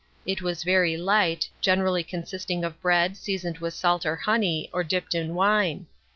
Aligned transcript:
It 0.25 0.41
was 0.41 0.63
very 0.63 0.97
light, 0.97 1.47
generally 1.61 2.03
consisting 2.03 2.63
of 2.63 2.81
bread, 2.81 3.15
seasoned 3.15 3.59
with 3.59 3.75
salt 3.75 4.03
or 4.03 4.15
honey, 4.15 4.67
or 4.73 4.83
dipped 4.83 5.13
in 5.13 5.35
wine. 5.35 5.85